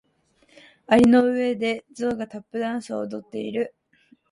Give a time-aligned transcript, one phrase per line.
[0.87, 3.75] 蟻の上でゾウがタップダンスを踊っている。